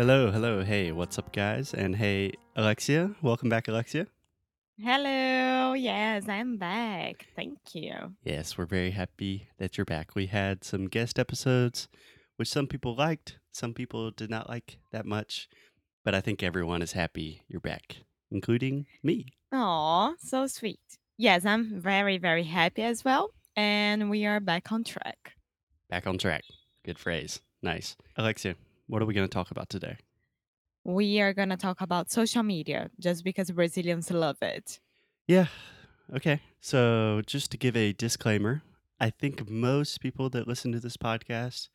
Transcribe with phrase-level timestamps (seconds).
[0.00, 1.74] Hello, hello, hey, what's up, guys?
[1.74, 4.06] And hey, Alexia, welcome back, Alexia.
[4.82, 5.74] Hello.
[5.74, 7.26] Yes, I'm back.
[7.36, 7.92] Thank you.
[8.24, 10.14] Yes, we're very happy that you're back.
[10.14, 11.86] We had some guest episodes,
[12.36, 15.50] which some people liked, some people did not like that much,
[16.02, 17.96] but I think everyone is happy you're back,
[18.30, 19.26] including me.
[19.52, 20.80] Oh, so sweet.
[21.18, 23.32] Yes, I'm very, very happy as well.
[23.54, 25.34] And we are back on track.
[25.90, 26.44] Back on track.
[26.86, 27.42] Good phrase.
[27.62, 27.98] Nice.
[28.16, 28.54] Alexia,
[28.90, 29.96] what are we going to talk about today?
[30.84, 34.80] We are going to talk about social media just because Brazilians love it.
[35.26, 35.46] Yeah.
[36.14, 36.40] Okay.
[36.60, 38.62] So, just to give a disclaimer,
[38.98, 41.68] I think most people that listen to this podcast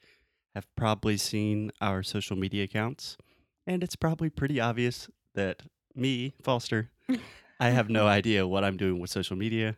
[0.54, 3.18] have probably seen our social media accounts.
[3.66, 5.64] And it's probably pretty obvious that
[5.96, 6.92] me, Foster,
[7.60, 9.78] I have no idea what I'm doing with social media.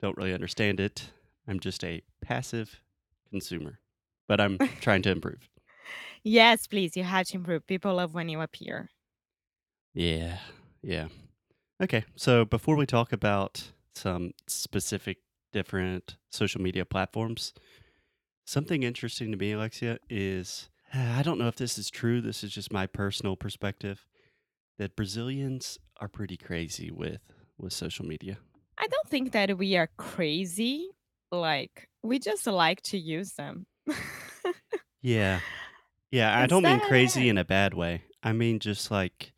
[0.00, 1.12] Don't really understand it.
[1.46, 2.80] I'm just a passive
[3.30, 3.78] consumer,
[4.26, 5.48] but I'm trying to improve.
[6.24, 6.96] Yes, please.
[6.96, 7.66] You have to improve.
[7.66, 8.90] People love when you appear.
[9.94, 10.38] Yeah.
[10.82, 11.08] Yeah.
[11.82, 12.04] Okay.
[12.16, 15.18] So before we talk about some specific
[15.52, 17.52] different social media platforms,
[18.44, 22.20] something interesting to me, Alexia, is I don't know if this is true.
[22.20, 24.06] This is just my personal perspective
[24.78, 27.20] that Brazilians are pretty crazy with
[27.58, 28.38] with social media.
[28.78, 30.88] I don't think that we are crazy.
[31.30, 33.66] Like, we just like to use them.
[35.02, 35.40] Yeah.
[36.12, 38.02] Yeah, I don't mean crazy in a bad way.
[38.22, 39.32] I mean just like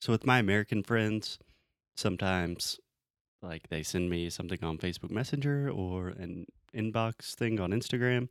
[0.00, 1.38] so with my American friends,
[1.96, 2.78] sometimes
[3.42, 8.28] like they send me something on Facebook Messenger or an inbox thing on Instagram.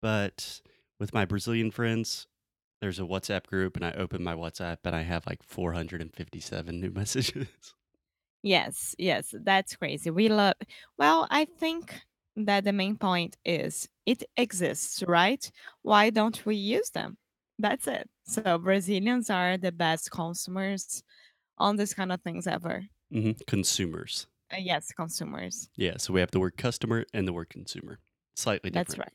[0.00, 0.62] But
[0.98, 2.26] with my Brazilian friends,
[2.80, 6.90] there's a WhatsApp group and I open my WhatsApp and I have like 457 new
[6.94, 7.46] messages.
[8.42, 10.10] Yes, yes, that's crazy.
[10.10, 10.54] We love,
[10.98, 12.00] well, I think
[12.36, 15.50] that the main point is it exists, right?
[15.82, 17.16] Why don't we use them?
[17.58, 18.08] That's it.
[18.24, 21.02] So Brazilians are the best consumers
[21.58, 22.84] on this kind of things ever.
[23.10, 24.26] hmm Consumers.
[24.52, 25.68] Uh, yes, consumers.
[25.76, 27.98] Yeah, so we have the word customer and the word consumer.
[28.36, 28.88] Slightly different.
[28.88, 29.12] That's right.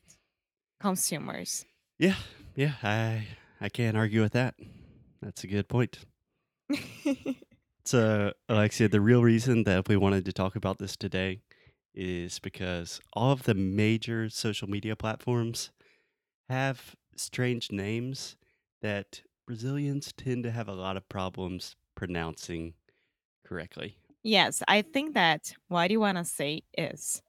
[0.80, 1.64] Consumers.
[1.98, 2.16] Yeah,
[2.54, 3.26] yeah, I
[3.60, 4.54] I can't argue with that.
[5.20, 5.98] That's a good point.
[7.84, 11.40] So, Alexia, the real reason that we wanted to talk about this today
[11.98, 15.72] is because all of the major social media platforms
[16.48, 18.36] have strange names
[18.82, 22.74] that Brazilians tend to have a lot of problems pronouncing
[23.44, 23.98] correctly.
[24.22, 27.22] yes, I think that what you want to say is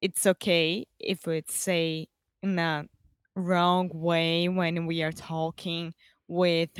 [0.00, 2.08] it's okay if we say
[2.42, 2.86] in a
[3.36, 5.94] wrong way when we are talking
[6.28, 6.70] with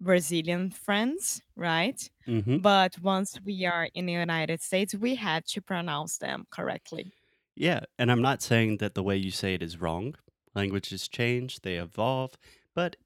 [0.00, 2.10] Brazilian friends, right?
[2.26, 7.12] hmm But once we are in the United States, we have to pronounce them correctly.
[7.54, 10.14] Yeah, and I'm not saying that the way you say it is wrong.
[10.54, 12.36] Languages change, they evolve,
[12.74, 12.96] but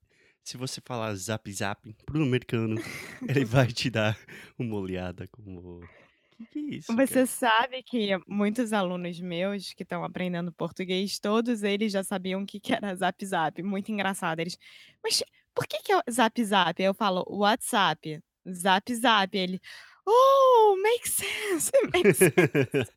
[0.44, 2.76] se você falar zap zap pro americano,
[3.28, 4.16] ele vai te dar
[4.58, 5.90] uma olhada como
[6.30, 7.22] que que é isso, cara?
[7.22, 12.46] Você sabe que muitos alunos meus que estão aprendendo português, todos eles já sabiam o
[12.46, 14.58] que que era Zap Zap, muito engraçado, eles:
[15.02, 15.22] "Mas
[15.54, 19.60] por que que é o Zap Zap?" Aí eu falo: "WhatsApp, Zap Zap", ele:
[20.06, 22.90] "Oh, makes sense, makes sense".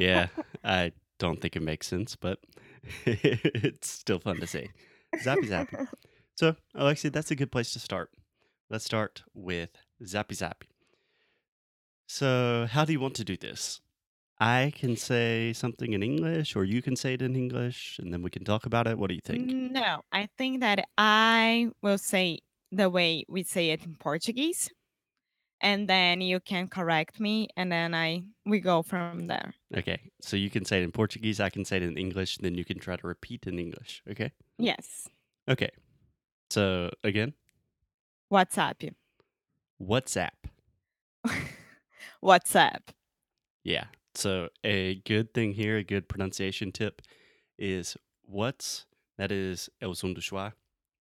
[0.00, 0.28] yeah,
[0.64, 2.38] I don't think it makes sense, but
[3.06, 4.70] it's still fun to say.
[5.16, 5.86] Zappy zappy.
[6.34, 8.10] So, Alexia, that's a good place to start.
[8.70, 9.70] Let's start with
[10.02, 10.68] zappy zappy.
[12.06, 13.80] So, how do you want to do this?
[14.40, 18.22] I can say something in English, or you can say it in English, and then
[18.22, 18.96] we can talk about it.
[18.96, 19.46] What do you think?
[19.46, 22.38] No, I think that I will say
[22.70, 24.70] the way we say it in Portuguese,
[25.60, 29.54] and then you can correct me, and then I we go from there.
[29.76, 32.54] Okay, so you can say it in Portuguese, I can say it in English, then
[32.54, 34.02] you can try to repeat in English.
[34.08, 34.30] Okay?
[34.58, 35.08] Yes.
[35.48, 35.70] Okay.
[36.50, 37.34] So, again,
[38.32, 38.92] WhatsApp.
[39.82, 40.30] WhatsApp.
[42.22, 42.82] WhatsApp.
[43.64, 43.84] Yeah.
[44.14, 47.02] So a good thing here, a good pronunciation tip
[47.58, 50.52] is what's that is el son de schwa,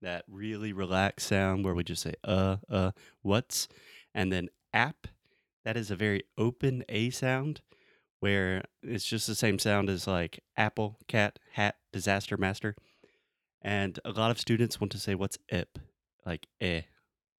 [0.02, 3.68] that really relaxed sound where we just say uh uh what's
[4.14, 5.08] and then app
[5.66, 7.62] that is a very open a sound
[8.20, 12.76] where it's just the same sound as like apple, cat, hat, disaster, master.
[13.62, 15.80] And a lot of students want to say what's ip,
[16.26, 16.82] like eh,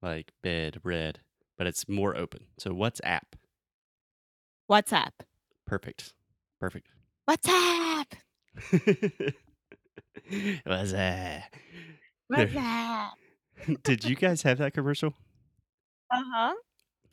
[0.02, 1.20] like bed, red,
[1.56, 2.46] but it's more open.
[2.58, 3.36] So what's app?
[4.70, 5.27] WhatsApp.
[5.68, 6.12] Perfect.
[6.60, 6.88] Perfect.
[7.28, 8.06] WhatsApp.
[10.64, 11.50] what's that?
[12.32, 13.10] WhatsApp.
[13.82, 15.14] Did you guys have that commercial?
[16.12, 16.54] Uh-huh.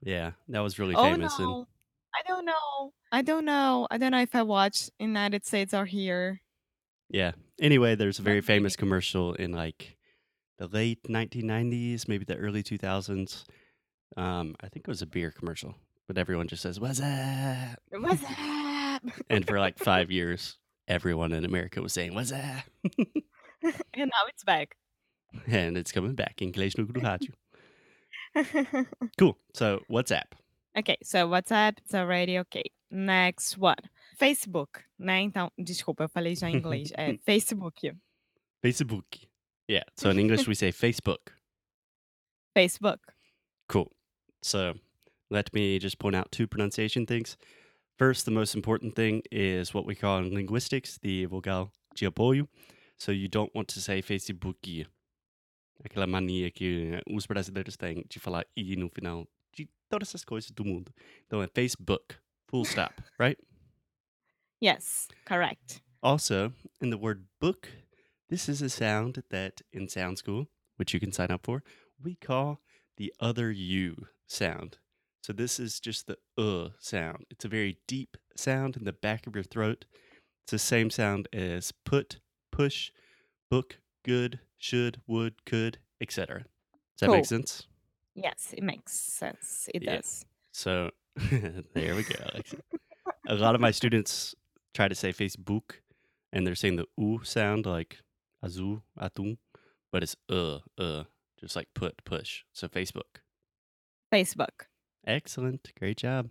[0.02, 1.38] Yeah, that was really Oh famous.
[1.38, 1.68] And no.
[2.16, 2.94] I don't know.
[3.12, 3.88] I don't know.
[3.92, 6.42] I don't know if I watched United States or here.
[7.10, 7.32] yeah.
[7.60, 9.98] Anyway, there's a very famous commercial in like
[10.60, 13.44] the late 1990s, maybe the early 2000s.
[14.18, 15.76] Um, I think it was a beer commercial,
[16.08, 19.00] but everyone just says "What's that?" WhatsApp.
[19.30, 20.58] And for like five years,
[20.88, 22.64] everyone in America was saying "What's up?
[23.94, 24.76] and now it's back.
[25.48, 26.42] and it's coming back.
[26.42, 27.34] Inglês no rádio.
[29.18, 29.38] Cool.
[29.54, 30.34] So WhatsApp.
[30.78, 32.64] ok, so WhatsApp, it's already okay.
[32.92, 33.76] Next one.
[34.18, 35.22] Facebook, né?
[35.22, 36.92] Então, desculpa, eu falei já em inglês.
[36.98, 37.92] É Facebook.
[38.62, 39.28] Facebook.
[39.70, 39.86] Yeah.
[39.98, 41.32] So in English, we say Facebook.
[42.56, 43.00] Facebook.
[43.68, 43.92] Cool.
[44.42, 44.76] So
[45.30, 47.38] let me just point out two pronunciation things.
[47.98, 52.48] First, the most important thing is what we call in linguistics the vogal de apoio.
[52.98, 54.86] So you don't want to say Facebook.
[55.84, 60.24] Aquela mania que eh, os brasileiros têm de falar i no final de todas essas
[60.24, 60.92] coisas do mundo.
[61.26, 62.16] Então é Facebook.
[62.48, 63.38] Full stop, right?
[64.62, 65.82] Yes, correct.
[66.02, 67.70] Also, in the word book,
[68.30, 71.64] this is a sound that in Sound School, which you can sign up for,
[72.02, 72.60] we call
[72.98, 74.78] the other U sound.
[75.26, 77.26] So this is just the uh sound.
[77.32, 79.86] It's a very deep sound in the back of your throat.
[80.44, 82.20] It's the same sound as put,
[82.52, 82.92] push,
[83.50, 86.42] book, good, should, would, could, etc.
[86.42, 87.16] Does that Cool.
[87.16, 87.66] make sense?
[88.14, 89.68] Yes, it makes sense.
[89.74, 89.96] It Yeah.
[89.96, 90.26] does.
[90.52, 90.92] So
[91.74, 92.24] there we go,
[93.28, 94.36] a lot of my students
[94.76, 95.82] try to say Facebook
[96.34, 97.98] and they're saying the oo sound like
[98.44, 99.40] azu, atum,
[99.92, 101.06] but it's uh, uh,
[101.40, 102.44] just like put, push.
[102.54, 103.22] So Facebook.
[104.14, 104.68] Facebook.
[105.06, 105.72] Excellent.
[105.80, 106.30] Great job.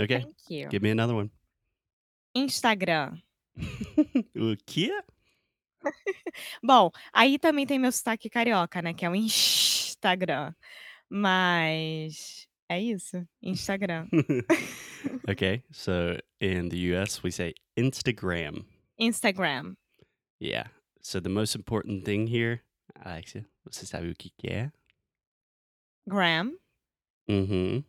[0.00, 0.20] Okay.
[0.20, 0.68] Thank you.
[0.68, 1.30] Give me another one.
[2.34, 3.20] Instagram.
[4.36, 4.90] o quê?
[6.62, 8.94] Bom, aí também tem meu sotaque carioca, né?
[8.94, 10.54] Que é o Instagram.
[11.08, 13.26] Mas é isso.
[13.42, 14.08] Instagram.
[15.28, 15.62] okay.
[15.72, 18.64] So in the US, we say Instagram.
[18.98, 19.76] Instagram.
[20.40, 20.70] Yeah.
[21.02, 22.62] So the most important thing here,
[22.94, 24.72] Alexia, você sabe o que que é?
[26.08, 26.52] Gram.
[27.28, 27.84] Uhum.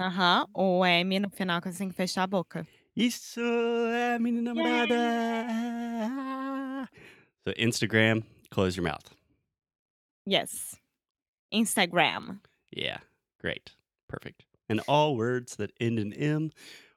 [0.00, 0.46] Aham.
[0.54, 2.66] O M no final que você tem que fechar a boca.
[2.94, 4.96] Isso é minha namorada.
[7.46, 9.14] So Instagram, close your mouth.
[10.26, 10.76] Yes.
[11.52, 12.40] Instagram.
[12.70, 12.98] Yeah,
[13.40, 13.72] great,
[14.08, 14.44] perfect.
[14.68, 16.50] And all words that end in M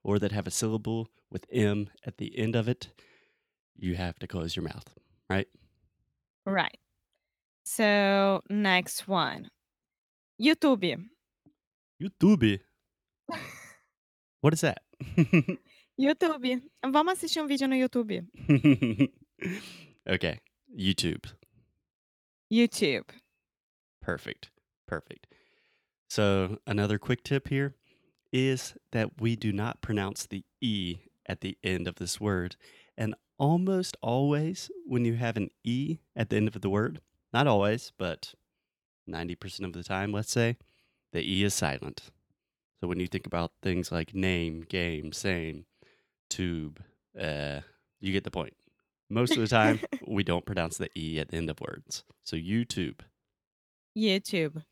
[0.03, 2.89] or that have a syllable with M at the end of it,
[3.77, 4.93] you have to close your mouth,
[5.29, 5.47] right?
[6.45, 6.77] Right.
[7.63, 9.49] So, next one.
[10.41, 11.07] YouTube.
[12.01, 12.59] YouTube.
[14.41, 14.81] What is that?
[15.99, 16.61] YouTube.
[16.83, 18.27] Vamos assistir um vídeo no YouTube.
[20.09, 20.39] okay,
[20.75, 21.25] YouTube.
[22.51, 23.09] YouTube.
[24.01, 24.49] Perfect.
[24.87, 25.27] Perfect.
[26.09, 27.75] So, another quick tip here
[28.33, 30.97] is that we do not pronounce the E
[31.27, 32.55] at the end of this word.
[32.97, 36.99] And almost always, when you have an E at the end of the word,
[37.31, 38.33] not always, but
[39.09, 40.57] 90% of the time, let's say,
[41.13, 42.09] the E is silent.
[42.81, 45.65] So, when you think about things like name, game, same,
[46.31, 46.81] tube,
[47.19, 47.59] uh,
[47.99, 48.53] you get the point.
[49.07, 52.03] Most of the time, we don't pronounce the E at the end of words.
[52.23, 53.01] So, YouTube.
[53.95, 54.63] YouTube.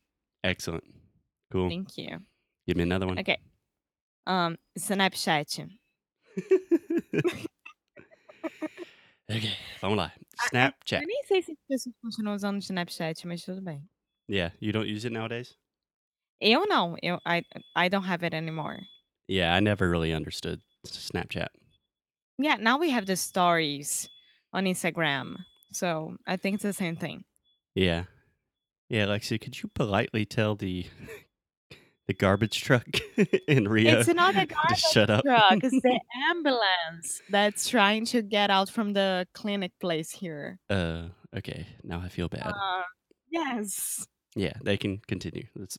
[0.43, 0.85] Excellent.
[1.51, 1.69] Cool.
[1.69, 2.17] Thank you.
[2.67, 3.19] Give me another one.
[3.19, 3.37] Ok.
[4.25, 5.69] Um, Snapchat.
[9.29, 9.49] ok,
[9.81, 10.11] vamos lá.
[10.15, 11.05] Eu Snapchat.
[11.05, 13.87] nem sei se as pessoas continuam usando Snapchat, mas tudo bem.
[14.27, 15.55] Yeah, you don't use it nowadays?
[16.41, 16.95] Eu não.
[17.03, 17.43] Eu, I,
[17.75, 18.79] I don't have it anymore.
[19.27, 21.47] Yeah, I never really understood Snapchat.
[22.37, 24.07] Yeah, now we have the stories
[24.53, 25.35] on Instagram.
[25.71, 27.23] So I think it's the same thing.
[27.75, 28.05] Yeah.
[28.89, 30.85] Yeah, Alexia, could you politely tell the
[32.07, 32.87] the garbage truck
[33.47, 35.23] in Rio It's not a garbage shut up?
[35.23, 35.99] truck, it's the
[36.31, 40.59] ambulance that's trying to get out from the clinic place here.
[40.71, 41.67] uh, okay.
[41.83, 42.47] Now I feel bad.
[42.55, 42.83] Uh,
[43.29, 44.07] yes.
[44.35, 45.45] Yeah, they can continue.
[45.59, 45.77] It's,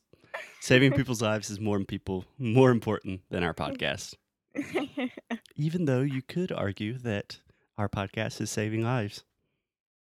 [0.60, 4.14] saving people's lives is more people more important than our podcast.
[5.56, 7.38] Even though you could argue that
[7.78, 9.24] our podcast is saving lives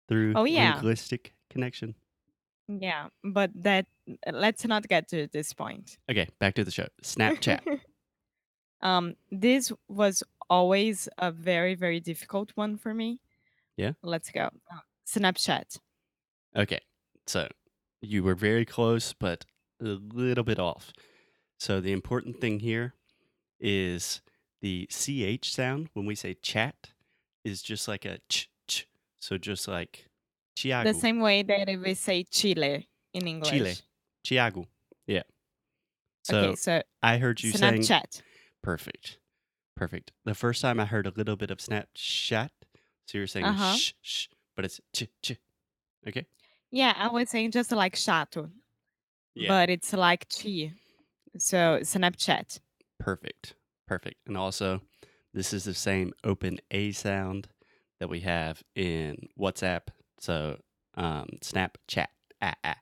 [0.07, 0.73] through Oh, yeah.
[0.75, 1.95] linguistic connection.
[2.67, 3.85] yeah, but that
[4.31, 5.97] let's not get to this point.
[6.09, 6.87] Okay, back to the show.
[7.03, 7.61] Snapchat.
[8.79, 13.19] Um, this was always a very, very difficult one for me.
[13.75, 13.93] Yeah.
[14.03, 14.49] Let's go.
[15.07, 15.79] Snapchat.
[16.55, 16.81] Okay.
[17.25, 17.47] So
[18.01, 19.45] you were very close, but
[19.81, 20.91] a little bit off.
[21.59, 22.93] So the important thing here
[23.59, 24.21] is
[24.61, 26.91] the CH sound when we say chat
[27.43, 28.87] is just like a ch ch.
[29.19, 30.05] So just like
[30.63, 33.49] The same way that we say Chile in English.
[33.51, 33.75] Chile.
[34.23, 34.67] Tiago.
[35.05, 35.23] Yeah.
[36.29, 38.21] Okay, So so I heard you saying Snapchat.
[38.61, 39.19] perfect.
[39.75, 40.11] Perfect.
[40.25, 42.49] The first time I heard a little bit of Snapchat.
[43.05, 43.75] So you're saying Uh-huh.
[43.77, 45.33] shh shh, but it's ch ch.
[46.07, 46.25] Okay?
[46.71, 48.49] Yeah, I was saying just like chato,
[49.37, 49.49] Yeah.
[49.49, 50.73] but it's like chi.
[51.37, 52.59] So Snapchat.
[52.99, 53.55] Perfect.
[53.87, 54.17] Perfect.
[54.27, 54.81] And also,
[55.33, 57.47] this is the same open A sound
[57.99, 59.87] that we have in WhatsApp.
[60.19, 60.57] So,
[60.95, 62.07] um, Snapchat.
[62.41, 62.77] Ah, ah.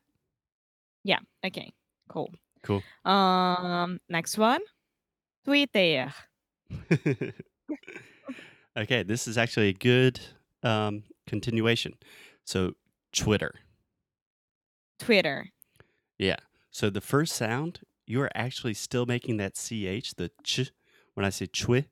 [1.03, 1.71] Yeah, okay,
[2.09, 2.31] cool.
[2.63, 2.81] Cool.
[3.03, 4.61] Um, next one,
[5.43, 6.11] Twitter.
[8.77, 10.19] okay, this is actually a good
[10.63, 11.93] um, continuation.
[12.43, 12.73] So,
[13.13, 13.53] Twitter.
[14.97, 15.51] Twitter.
[16.17, 16.37] Yeah.
[16.71, 20.71] So, the first sound, you are actually still making that CH, the ch,
[21.13, 21.85] when I say chwi,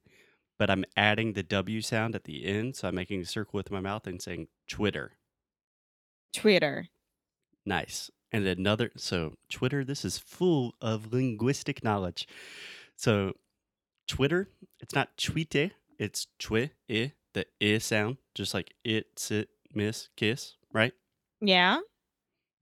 [0.57, 2.75] but I'm adding the W sound at the end.
[2.75, 5.13] So, I'm making a circle with my mouth and saying Twitter.
[6.33, 6.87] Twitter.
[7.65, 8.11] Nice.
[8.31, 12.27] And another, so Twitter, this is full of linguistic knowledge.
[12.95, 13.33] So
[14.07, 14.49] Twitter,
[14.79, 20.55] it's not tweete, it's twi, i, the i sound, just like it, sit, miss, kiss,
[20.73, 20.93] right?
[21.41, 21.79] Yeah.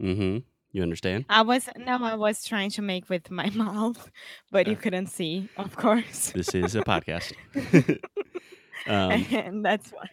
[0.03, 0.39] Mm-hmm.
[0.73, 1.25] You understand?
[1.29, 4.09] I was no, I was trying to make with my mouth,
[4.51, 6.31] but you Uh, couldn't see, of course.
[6.31, 7.33] this is a podcast.
[8.87, 10.07] um, and that's why.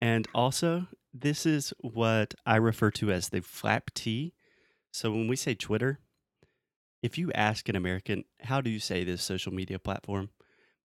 [0.00, 4.32] and also, this is what I refer to as the flap T.
[4.92, 6.00] So when we say Twitter,
[7.02, 10.30] if you ask an American, how do you say this social media platform?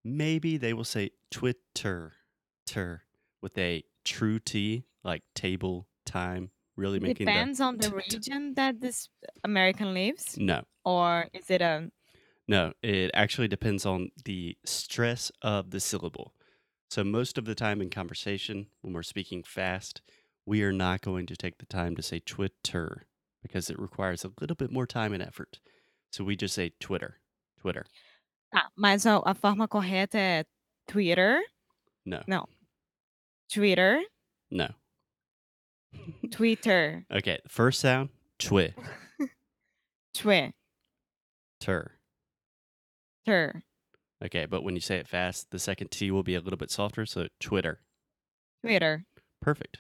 [0.04, 2.14] Maybe they will say Twitter,
[2.66, 3.04] ter,
[3.42, 6.52] with a true T, like table, time,
[6.82, 7.32] really making the.
[7.32, 9.08] Depends on the t- t- region that this
[9.44, 11.90] American lives, No, or is it a
[12.48, 16.34] no, it actually depends on the stress of the syllable.
[16.90, 20.02] So most of the time in conversation, when we're speaking fast,
[20.46, 23.06] we are not going to take the time to say Twitter
[23.42, 25.60] because it requires a little bit more time and effort.
[26.12, 27.22] So we just say Twitter,
[27.62, 27.86] Twitter.
[28.54, 30.44] Tá, mas a, a forma correta é
[30.88, 31.40] Twitter.
[32.06, 32.48] No, Não.
[33.54, 34.02] Twitter.
[34.50, 34.68] no.
[36.32, 37.06] Twitter.
[37.12, 38.74] Okay, first sound, twi,
[40.14, 40.54] Twitter.
[41.60, 41.92] ter.
[44.24, 46.72] Okay, but when you say it fast, the second T will be a little bit
[46.72, 47.80] softer, so Twitter.
[48.64, 49.06] Twitter.
[49.42, 49.80] Perfect.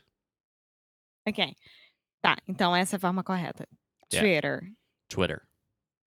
[1.27, 1.55] Ok.
[2.23, 3.65] Tá, então essa é a forma correta.
[4.11, 4.21] Yeah.
[4.21, 4.63] Twitter.
[5.09, 5.43] Twitter.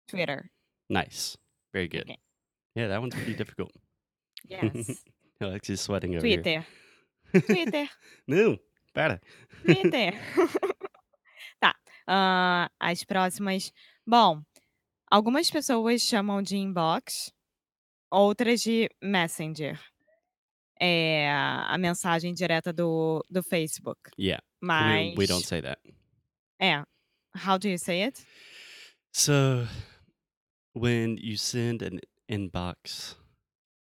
[0.08, 0.50] Twitter.
[0.88, 1.36] Nice.
[1.72, 2.02] Very good.
[2.02, 2.18] Okay.
[2.74, 3.72] Yeah, that one's pretty difficult.
[4.48, 5.04] Yes.
[5.40, 6.42] Alexia sweating over here.
[6.42, 6.66] Twitter.
[7.46, 7.88] Twitter.
[8.26, 8.56] no,
[8.92, 9.20] para.
[9.64, 10.12] Twitter.
[11.60, 11.74] tá.
[12.06, 13.72] ah, as próximas.
[14.06, 14.42] Bom,
[15.10, 17.32] algumas pessoas chamam de inbox,
[18.10, 19.78] outras de messenger.
[20.80, 24.00] É a mensagem direta do, do Facebook.
[24.18, 25.14] Yeah, we, Mas.
[25.16, 25.80] we don't say that.
[26.60, 26.82] É.
[27.34, 28.26] How do you say it?
[29.12, 29.66] So
[30.74, 33.16] when you send an inbox,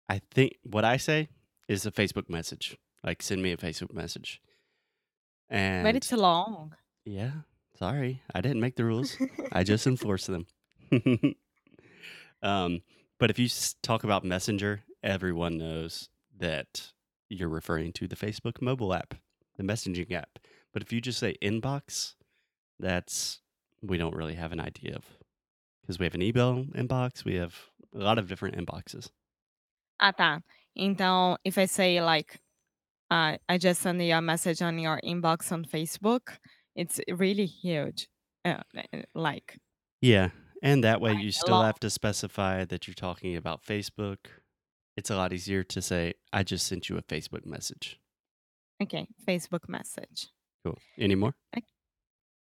[0.08, 1.28] I think what I say
[1.68, 2.76] is a Facebook message.
[3.02, 4.40] Like send me a Facebook message.
[5.48, 6.74] And But it's long.
[7.04, 7.42] yeah,
[7.78, 9.16] sorry, I didn't make the rules.
[9.52, 10.46] I just enforce them.
[12.42, 12.80] um,
[13.18, 16.92] but if you s- talk about Messenger, everyone knows that
[17.28, 19.14] you're referring to the Facebook mobile app,
[19.56, 20.38] the messaging app.
[20.72, 22.14] But if you just say inbox,
[22.78, 23.40] that's
[23.82, 25.04] we don't really have an idea of
[25.82, 27.54] because we have an email inbox, we have
[27.94, 29.10] a lot of different inboxes.
[30.00, 30.42] Ah, tá.
[30.76, 32.38] Então, if I say like,
[33.10, 36.38] uh, I just sent you a message on your inbox on Facebook,
[36.74, 38.08] it's really huge.
[38.44, 39.58] Uh, uh, like,
[40.00, 40.30] Yeah,
[40.62, 44.18] and that way you still have to specify that you're talking about Facebook.
[44.96, 47.98] It's a lot easier to say, I just sent you a Facebook message.
[48.82, 50.28] Okay, Facebook message.
[50.64, 50.78] Cool.
[50.98, 51.34] Any more?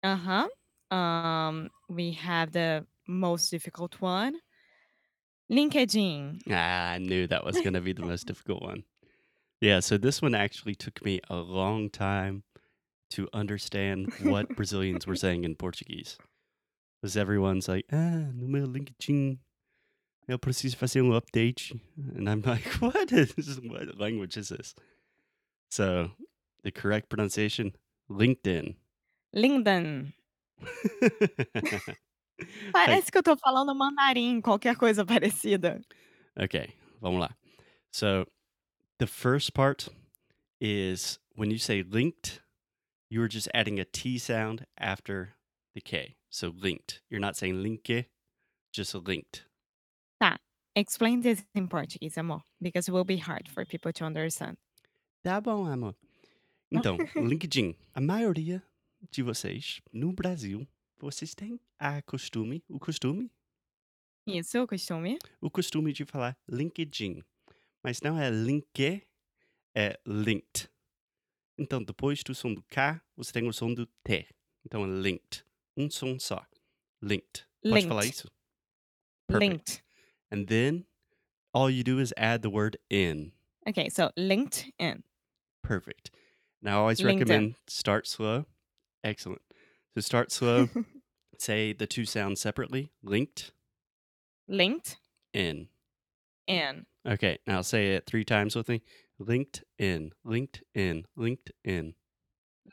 [0.02, 0.96] Uh huh.
[0.96, 4.36] Um, we have the most difficult one.
[5.50, 6.40] LinkedIn.
[6.50, 8.84] Ah, I knew that was going to be the most difficult one.
[9.60, 12.44] Yeah, so this one actually took me a long time
[13.10, 16.16] to understand what Brazilians were saying in Portuguese.
[17.00, 19.38] Because everyone's like, ah, no meu LinkedIn,
[20.28, 21.78] eu preciso fazer um update.
[22.16, 24.74] And I'm like, what is what language is this?
[25.70, 26.12] So
[26.62, 27.72] the correct pronunciation,
[28.10, 28.76] LinkedIn.
[29.34, 30.12] LinkedIn.
[32.72, 35.82] Parece que eu tô falando mandarim, qualquer coisa parecida.
[36.38, 37.36] okay, vamos lá.
[37.92, 38.26] So
[39.00, 39.88] the first part
[40.60, 42.40] is when you say linked,
[43.08, 45.34] you are just adding a T sound after
[45.74, 46.16] the K.
[46.28, 47.00] So linked.
[47.10, 48.06] You're not saying linke,
[48.72, 49.44] just linked.
[50.76, 54.56] Explain this in Portuguese, amor, because it will be hard for people to understand.
[55.24, 55.94] Tá bom, amor.
[56.70, 57.74] Então, LinkedIn.
[57.92, 58.62] A maioria
[59.10, 60.66] de vocês no Brasil,
[60.96, 63.30] vocês têm a costume, o costume,
[64.26, 65.18] Isso, o costume.
[65.40, 67.24] o costume de falar LinkedIn.
[67.82, 69.06] Mas não é link,
[69.74, 70.68] é linked.
[71.58, 74.26] Então, depois do som do K, você tem o som do T.
[74.64, 75.44] Então, é linked.
[75.76, 76.44] Um som só.
[77.02, 77.46] Linked.
[77.62, 78.14] Pode falar Linked.
[78.18, 78.30] isso?
[79.28, 79.50] Perfect.
[79.50, 79.84] Linked.
[80.30, 80.86] And then
[81.52, 83.32] all you do is add the word in.
[83.68, 85.02] Okay, so linked in.
[85.62, 86.10] Perfect.
[86.62, 87.18] Now, I always LinkedIn.
[87.20, 88.46] recommend start slow.
[89.02, 89.42] Excellent.
[89.94, 90.68] So start slow.
[91.38, 92.90] say the two sounds separately.
[93.02, 93.52] Linked
[94.48, 94.98] linked
[95.32, 95.68] in.
[96.46, 96.86] in.
[97.08, 97.38] Okay.
[97.46, 98.82] Now say it three times with me.
[99.18, 100.12] Linked in.
[100.24, 101.04] Linked in.
[101.16, 101.94] Linked in.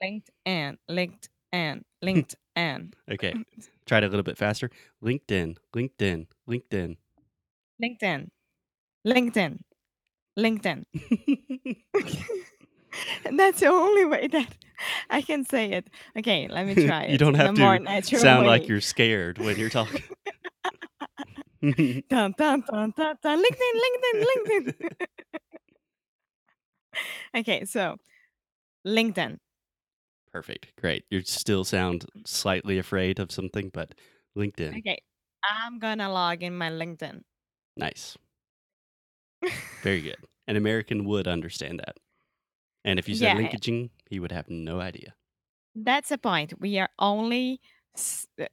[0.01, 0.77] Linked in.
[0.87, 1.83] Linked in.
[2.01, 2.93] Linked in.
[3.11, 3.33] Okay.
[3.85, 4.69] Try it a little bit faster.
[5.03, 5.55] LinkedIn.
[5.75, 6.27] LinkedIn.
[6.49, 6.97] LinkedIn.
[7.81, 8.27] LinkedIn.
[9.07, 9.59] LinkedIn.
[10.37, 10.83] LinkedIn.
[13.25, 14.47] And that's the only way that
[15.09, 15.89] I can say it.
[16.17, 17.11] Okay, let me try it.
[17.11, 18.47] you don't have to sound way.
[18.47, 20.03] like you're scared when you're talking.
[22.09, 23.43] Dun, dun, dun, dun, dun.
[23.43, 24.91] LinkedIn, LinkedIn, LinkedIn.
[27.35, 27.97] okay, so
[28.85, 29.37] LinkedIn.
[30.31, 30.73] Perfect.
[30.79, 31.05] Great.
[31.09, 33.95] You still sound slightly afraid of something, but
[34.37, 34.79] LinkedIn.
[34.79, 34.99] Okay,
[35.43, 37.23] I'm gonna log in my LinkedIn.
[37.75, 38.17] Nice.
[39.83, 40.17] Very good.
[40.47, 41.97] An American would understand that.
[42.85, 43.35] And if you said Yeah.
[43.35, 45.15] LinkedIn, he would have no idea.
[45.75, 46.59] That's the point.
[46.59, 47.61] We are only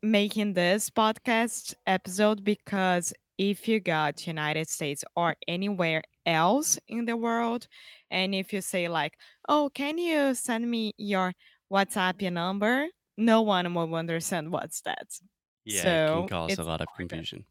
[0.02, 7.16] making this podcast episode because if you got United States or anywhere else in the
[7.16, 7.66] world,
[8.10, 9.14] and if you say like,
[9.48, 11.32] "Oh, can you send me your
[11.72, 15.06] WhatsApp number?" No one will understand what's that.
[15.64, 17.44] Yeah, it can cause a lot of confusion.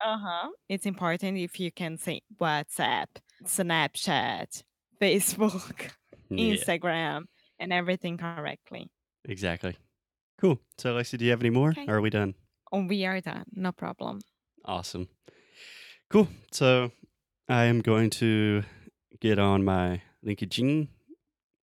[0.00, 0.48] Uh huh.
[0.68, 3.06] It's important if you can say WhatsApp,
[3.44, 4.62] Snapchat,
[5.02, 5.90] Facebook,
[6.30, 7.24] Yeah, Instagram,
[7.58, 8.88] and everything correctly.
[9.24, 9.76] exactly.
[10.40, 10.58] Cool.
[10.78, 11.70] So, Lexi, do you have any more?
[11.70, 11.86] Okay.
[11.86, 12.34] Or are we done?
[12.72, 13.44] Oh, we are done.
[13.52, 14.20] No problem.
[14.64, 15.08] Awesome.
[16.10, 16.28] Cool.
[16.52, 16.92] So,
[17.48, 18.62] I am going to
[19.20, 20.88] get on my LinkedIn.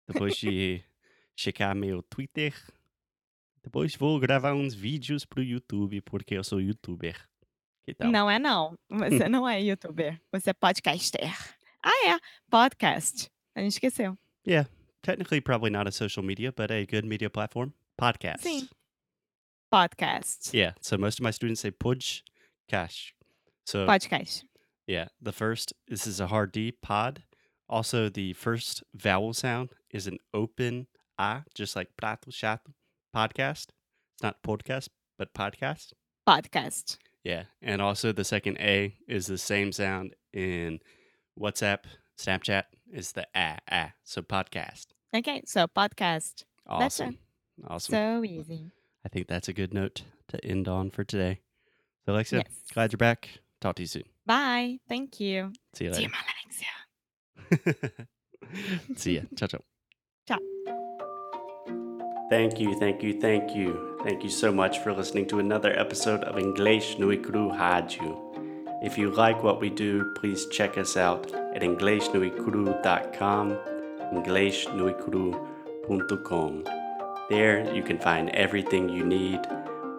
[0.07, 0.83] Depois de
[1.37, 2.53] checar meu Twitter.
[3.63, 7.15] Depois vou gravar uns vídeos pro YouTube, porque eu sou youtuber.
[7.99, 8.77] Não é não.
[8.89, 10.19] Você não é youtuber.
[10.31, 11.31] Você é podcaster.
[11.83, 12.19] Ah, é.
[12.49, 13.29] Podcast.
[13.55, 14.17] A gente esqueceu.
[14.45, 14.69] Yeah,
[15.01, 17.71] technically probably not a social media, but a good media platform.
[17.99, 18.41] Podcast.
[18.41, 18.69] Sim.
[19.73, 20.53] Podcast.
[20.53, 23.11] Yeah, so most of my students say podcast.
[23.65, 24.43] So Podcast.
[24.85, 27.23] yeah, the first this is a hard D pod.
[27.69, 30.87] Also, the first vowel sound is an open
[31.19, 32.71] a, just like prato chato
[33.13, 33.67] podcast.
[34.13, 35.93] It's not podcast, but podcast.
[36.27, 36.97] Podcast.
[37.23, 40.79] Yeah, and also the second a is the same sound in
[41.37, 41.79] WhatsApp,
[42.17, 43.93] Snapchat is the a a.
[44.03, 44.87] So podcast.
[45.15, 46.43] Okay, so podcast.
[46.67, 47.01] That's.
[47.01, 47.17] Awesome,
[47.67, 47.91] awesome.
[47.93, 48.71] So easy.
[49.05, 51.39] I think that's a good note to end on for today.
[52.05, 52.55] So, Alexia, Yes.
[52.73, 53.29] glad you're back.
[53.61, 54.03] Talk to you soon.
[54.25, 54.79] Bye.
[54.89, 55.51] Thank you.
[55.73, 56.17] See you See you, later.
[57.49, 58.07] Alexia.
[58.95, 59.21] See ya.
[59.35, 59.61] Ciao, ciao.
[60.27, 60.37] Ciao.
[62.29, 63.97] Thank you, thank you, thank you.
[64.03, 68.17] Thank you so much for listening to another episode of English Nui Cru Rádio.
[68.83, 73.57] If you like what we do, please check us out at EnglishNuiCru.com,
[74.13, 76.63] EnglishNuiCru.com.
[77.29, 79.39] There you can find everything you need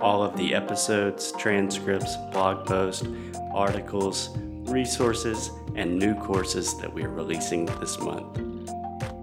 [0.00, 3.06] all of the episodes, transcripts, blog posts,
[3.52, 4.30] articles,
[4.70, 8.40] resources, and new courses that we are releasing this month.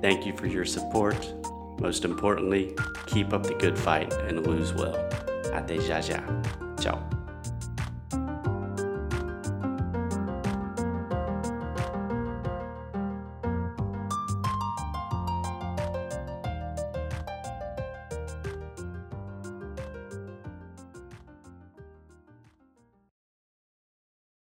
[0.02, 1.34] Thank you for your support.
[1.80, 2.76] Most importantly,
[3.08, 4.96] keep up the good fight and lose well.
[5.54, 6.24] Até já já.
[6.80, 7.25] Ciao.